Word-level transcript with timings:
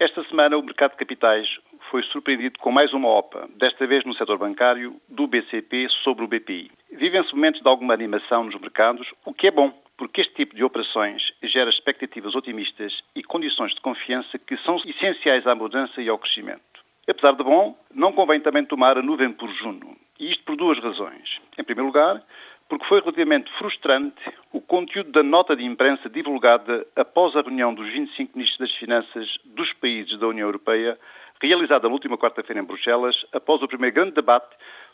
Esta 0.00 0.22
semana, 0.28 0.56
o 0.56 0.62
mercado 0.62 0.92
de 0.92 0.98
capitais 0.98 1.48
foi 1.90 2.04
surpreendido 2.04 2.56
com 2.60 2.70
mais 2.70 2.92
uma 2.92 3.08
OPA, 3.08 3.48
desta 3.56 3.84
vez 3.84 4.04
no 4.04 4.14
setor 4.14 4.38
bancário, 4.38 4.94
do 5.08 5.26
BCP 5.26 5.88
sobre 6.04 6.24
o 6.24 6.28
BPI. 6.28 6.70
Vivem-se 6.92 7.34
momentos 7.34 7.60
de 7.60 7.68
alguma 7.68 7.94
animação 7.94 8.44
nos 8.44 8.54
mercados, 8.60 9.12
o 9.24 9.34
que 9.34 9.48
é 9.48 9.50
bom, 9.50 9.72
porque 9.96 10.20
este 10.20 10.32
tipo 10.34 10.54
de 10.54 10.62
operações 10.62 11.20
gera 11.42 11.68
expectativas 11.68 12.36
otimistas 12.36 12.96
e 13.16 13.24
condições 13.24 13.74
de 13.74 13.80
confiança 13.80 14.38
que 14.38 14.56
são 14.58 14.76
essenciais 14.86 15.44
à 15.48 15.54
mudança 15.56 16.00
e 16.00 16.08
ao 16.08 16.16
crescimento. 16.16 16.62
Apesar 17.08 17.32
de 17.32 17.42
bom, 17.42 17.76
não 17.92 18.12
convém 18.12 18.38
também 18.38 18.64
tomar 18.64 18.96
a 18.96 19.02
nuvem 19.02 19.32
por 19.32 19.52
Juno. 19.54 19.96
E 20.20 20.30
isto 20.30 20.44
por 20.44 20.56
duas 20.56 20.78
razões. 20.78 21.40
Em 21.58 21.64
primeiro 21.64 21.88
lugar, 21.88 22.22
porque 22.68 22.84
foi 22.84 23.00
relativamente 23.00 23.50
frustrante 23.54 24.22
o 24.52 24.60
conteúdo 24.60 25.12
da 25.12 25.22
nota 25.22 25.54
de 25.54 25.64
imprensa 25.64 26.08
divulgada 26.08 26.86
após 26.96 27.36
a 27.36 27.42
reunião 27.42 27.74
dos 27.74 27.86
25 27.90 28.32
ministros 28.34 28.58
das 28.58 28.78
Finanças 28.78 29.38
dos 29.44 29.72
países 29.74 30.18
da 30.18 30.26
União 30.26 30.48
Europeia, 30.48 30.98
realizada 31.40 31.86
na 31.86 31.92
última 31.92 32.16
quarta-feira 32.16 32.60
em 32.60 32.64
Bruxelas, 32.64 33.14
após 33.32 33.62
o 33.62 33.68
primeiro 33.68 33.94
grande 33.94 34.12
debate 34.12 34.48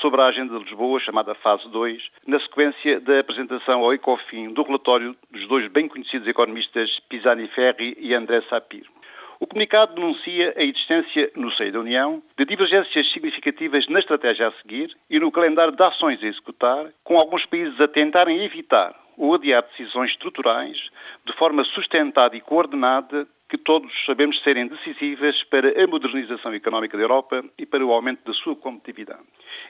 sobre 0.00 0.20
a 0.20 0.26
agenda 0.26 0.58
de 0.58 0.64
Lisboa, 0.64 0.98
chamada 1.00 1.34
Fase 1.36 1.68
2, 1.70 2.02
na 2.26 2.40
sequência 2.40 3.00
da 3.00 3.20
apresentação 3.20 3.84
ao 3.84 3.94
ECOFIN 3.94 4.52
do 4.52 4.62
relatório 4.62 5.16
dos 5.30 5.46
dois 5.46 5.70
bem 5.70 5.86
conhecidos 5.86 6.26
economistas 6.26 6.90
Pisani 7.08 7.46
Ferri 7.48 7.96
e 8.00 8.14
André 8.14 8.42
Sapir. 8.50 8.84
O 9.38 9.46
comunicado 9.46 9.94
denuncia 9.94 10.54
a 10.56 10.62
existência, 10.62 11.30
no 11.36 11.52
seio 11.52 11.72
da 11.72 11.80
União, 11.80 12.22
de 12.36 12.44
divergências 12.46 13.12
significativas 13.12 13.86
na 13.86 14.00
estratégia 14.00 14.48
a 14.48 14.52
seguir 14.52 14.90
e 15.08 15.20
no 15.20 15.30
calendário 15.30 15.76
de 15.76 15.82
ações 15.82 16.22
a 16.22 16.26
executar, 16.26 16.86
com 17.04 17.18
alguns 17.18 17.44
países 17.46 17.78
a 17.80 17.86
tentarem 17.86 18.44
evitar 18.44 19.05
ou 19.16 19.34
adiar 19.34 19.62
decisões 19.62 20.10
estruturais 20.10 20.78
de 21.24 21.32
forma 21.34 21.64
sustentada 21.64 22.36
e 22.36 22.40
coordenada 22.40 23.26
que 23.48 23.56
todos 23.56 23.92
sabemos 24.04 24.40
serem 24.42 24.66
decisivas 24.66 25.42
para 25.44 25.82
a 25.82 25.86
modernização 25.86 26.52
económica 26.52 26.96
da 26.96 27.04
Europa 27.04 27.44
e 27.56 27.64
para 27.64 27.84
o 27.84 27.92
aumento 27.92 28.24
da 28.24 28.32
sua 28.34 28.56
competitividade. 28.56 29.22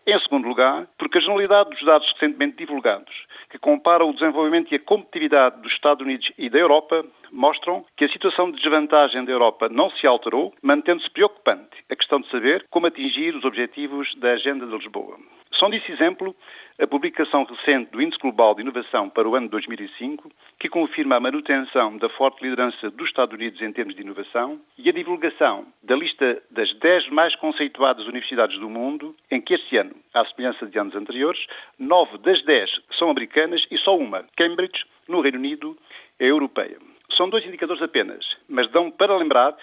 Em 0.06 0.18
segundo 0.20 0.48
lugar, 0.48 0.86
porque 0.98 1.18
a 1.18 1.20
generalidade 1.20 1.70
dos 1.70 1.84
dados 1.84 2.10
recentemente 2.12 2.56
divulgados, 2.56 3.12
que 3.50 3.58
comparam 3.58 4.08
o 4.08 4.14
desenvolvimento 4.14 4.72
e 4.72 4.76
a 4.76 4.80
competitividade 4.80 5.60
dos 5.60 5.72
Estados 5.72 6.04
Unidos 6.04 6.30
e 6.38 6.48
da 6.48 6.58
Europa, 6.58 7.04
mostram 7.30 7.84
que 7.96 8.04
a 8.04 8.08
situação 8.08 8.50
de 8.50 8.56
desvantagem 8.56 9.24
da 9.24 9.32
Europa 9.32 9.68
não 9.68 9.90
se 9.90 10.06
alterou, 10.06 10.54
mantendo-se 10.62 11.10
preocupante 11.10 11.76
a 11.90 11.96
questão 11.96 12.20
de 12.20 12.30
saber 12.30 12.64
como 12.70 12.86
atingir 12.86 13.34
os 13.36 13.44
objetivos 13.44 14.14
da 14.16 14.32
Agenda 14.32 14.66
de 14.66 14.72
Lisboa. 14.72 15.18
São 15.58 15.70
disso 15.70 15.90
exemplo 15.90 16.36
a 16.78 16.86
publicação 16.86 17.44
recente 17.44 17.90
do 17.90 18.02
Índice 18.02 18.20
Global 18.20 18.54
de 18.54 18.60
Inovação 18.60 19.08
para 19.08 19.26
o 19.26 19.34
ano 19.34 19.48
2005, 19.48 20.30
que 20.60 20.68
confirma 20.68 21.16
a 21.16 21.20
manutenção 21.20 21.96
da 21.96 22.10
forte 22.10 22.42
liderança 22.42 22.90
dos 22.90 23.08
Estados 23.08 23.34
Unidos 23.34 23.62
em 23.62 23.72
termos 23.72 23.94
de 23.94 24.02
inovação, 24.02 24.60
e 24.76 24.86
a 24.88 24.92
divulgação 24.92 25.66
da 25.82 25.96
lista 25.96 26.42
das 26.50 26.70
10 26.74 27.08
mais 27.08 27.34
conceituadas 27.36 28.06
universidades 28.06 28.58
do 28.58 28.68
mundo, 28.68 29.16
em 29.30 29.40
que 29.40 29.54
este 29.54 29.78
ano, 29.78 29.94
à 30.12 30.26
semelhança 30.26 30.66
de 30.66 30.78
anos 30.78 30.94
anteriores, 30.94 31.40
9 31.78 32.18
das 32.18 32.42
10 32.44 32.70
são 32.98 33.08
americanas 33.08 33.64
e 33.70 33.78
só 33.78 33.96
uma, 33.96 34.26
Cambridge, 34.36 34.84
no 35.08 35.22
Reino 35.22 35.38
Unido, 35.38 35.78
é 36.18 36.26
europeia. 36.26 36.76
São 37.16 37.30
dois 37.30 37.46
indicadores 37.46 37.80
apenas, 37.80 38.36
mas 38.46 38.70
dão 38.70 38.90
para 38.90 39.16
lembrar 39.16 39.56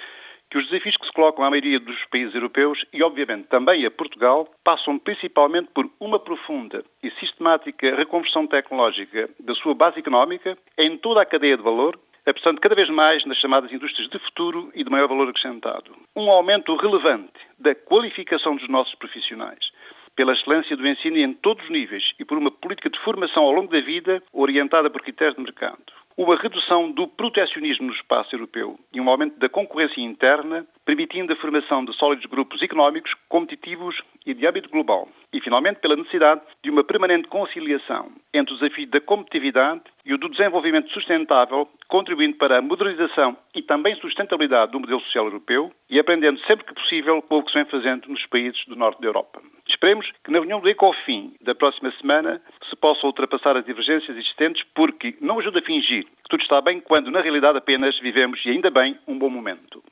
que 0.53 0.59
os 0.59 0.69
desafios 0.69 0.95
que 0.97 1.07
se 1.07 1.11
colocam 1.13 1.43
à 1.43 1.49
maioria 1.49 1.79
dos 1.79 2.05
países 2.11 2.35
europeus 2.35 2.85
e, 2.93 3.01
obviamente, 3.01 3.47
também 3.47 3.83
a 3.87 3.89
Portugal, 3.89 4.47
passam 4.63 4.99
principalmente 4.99 5.69
por 5.73 5.89
uma 5.99 6.19
profunda 6.19 6.85
e 7.01 7.09
sistemática 7.13 7.95
reconversão 7.95 8.45
tecnológica 8.45 9.31
da 9.39 9.55
sua 9.55 9.73
base 9.73 9.97
económica 9.97 10.55
em 10.77 10.95
toda 10.95 11.23
a 11.23 11.25
cadeia 11.25 11.57
de 11.57 11.63
valor, 11.63 11.99
apostando 12.23 12.61
cada 12.61 12.75
vez 12.75 12.87
mais 12.87 13.25
nas 13.25 13.39
chamadas 13.39 13.73
indústrias 13.73 14.07
de 14.11 14.19
futuro 14.19 14.71
e 14.75 14.83
de 14.83 14.91
maior 14.91 15.07
valor 15.07 15.27
acrescentado. 15.27 15.91
Um 16.15 16.29
aumento 16.29 16.75
relevante 16.75 17.33
da 17.57 17.73
qualificação 17.73 18.55
dos 18.55 18.69
nossos 18.69 18.93
profissionais, 18.93 19.71
pela 20.15 20.33
excelência 20.33 20.77
do 20.77 20.87
ensino 20.87 21.17
em 21.17 21.33
todos 21.33 21.63
os 21.63 21.71
níveis 21.71 22.11
e 22.19 22.23
por 22.23 22.37
uma 22.37 22.51
política 22.51 22.91
de 22.91 22.99
formação 22.99 23.41
ao 23.41 23.53
longo 23.53 23.71
da 23.71 23.81
vida 23.81 24.21
orientada 24.31 24.87
por 24.87 25.01
critérios 25.01 25.35
de 25.35 25.41
mercado 25.41 25.81
uma 26.17 26.35
redução 26.35 26.91
do 26.91 27.07
protecionismo 27.07 27.87
no 27.87 27.93
espaço 27.93 28.35
europeu 28.35 28.79
e 28.93 29.01
um 29.01 29.09
aumento 29.09 29.39
da 29.39 29.49
concorrência 29.49 30.01
interna, 30.01 30.65
permitindo 30.85 31.33
a 31.33 31.35
formação 31.35 31.83
de 31.83 31.93
sólidos 31.95 32.25
grupos 32.25 32.61
económicos 32.61 33.13
competitivos 33.29 34.01
e 34.25 34.33
de 34.33 34.45
âmbito 34.45 34.69
global. 34.69 35.07
E, 35.31 35.41
finalmente, 35.41 35.79
pela 35.79 35.95
necessidade 35.95 36.41
de 36.63 36.69
uma 36.69 36.83
permanente 36.83 37.27
conciliação 37.27 38.11
entre 38.33 38.53
o 38.53 38.57
desafio 38.57 38.87
da 38.87 39.01
competitividade 39.01 39.81
e 40.05 40.13
o 40.13 40.17
do 40.17 40.29
desenvolvimento 40.29 40.91
sustentável, 40.91 41.67
contribuindo 41.87 42.37
para 42.37 42.59
a 42.59 42.61
modernização 42.61 43.35
e 43.55 43.61
também 43.61 43.95
sustentabilidade 43.95 44.71
do 44.71 44.79
modelo 44.79 45.01
social 45.01 45.25
europeu 45.25 45.71
e 45.89 45.99
aprendendo 45.99 46.39
sempre 46.41 46.65
que 46.65 46.73
possível 46.73 47.21
com 47.21 47.37
o 47.37 47.43
que 47.43 47.51
se 47.51 47.57
vem 47.57 47.65
fazendo 47.65 48.07
nos 48.09 48.25
países 48.27 48.63
do 48.67 48.75
norte 48.75 49.01
da 49.01 49.07
Europa. 49.07 49.41
Esperemos 49.83 50.09
que 50.23 50.31
na 50.31 50.37
reunião 50.37 50.61
do 50.61 50.69
ECOFIN 50.69 51.35
da 51.41 51.53
próxima 51.53 51.91
semana 51.99 52.41
se 52.69 52.75
possam 52.77 53.09
ultrapassar 53.09 53.57
as 53.57 53.65
divergências 53.65 54.15
existentes, 54.15 54.63
porque 54.73 55.17
não 55.19 55.39
ajuda 55.39 55.59
a 55.59 55.61
fingir 55.61 56.05
que 56.05 56.29
tudo 56.29 56.41
está 56.41 56.61
bem 56.61 56.79
quando, 56.79 57.11
na 57.11 57.19
realidade, 57.19 57.57
apenas 57.57 57.99
vivemos, 57.99 58.39
e 58.45 58.51
ainda 58.51 58.71
bem, 58.71 58.97
um 59.05 59.19
bom 59.19 59.29
momento. 59.29 59.83